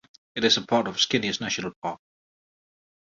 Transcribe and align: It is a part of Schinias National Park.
It 0.33 0.43
is 0.43 0.57
a 0.57 0.63
part 0.65 0.87
of 0.87 0.95
Schinias 0.95 1.39
National 1.39 1.73
Park. 1.79 1.99